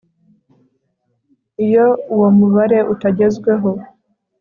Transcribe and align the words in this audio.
iyo 1.65 1.87
uwo 2.13 2.27
mubare 2.37 2.79
utagezweho 2.93 3.69